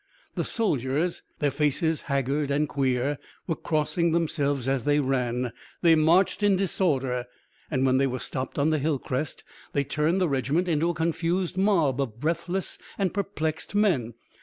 [0.33, 5.51] The soldiers, their faces haggard and queer, were crossing themselves as they ran.
[5.83, 7.25] They marched in disorder,
[7.69, 9.43] and when they were stopped on the hill crest,
[9.73, 14.15] they turned the regiment into a confused mob of breathless and perplexed men.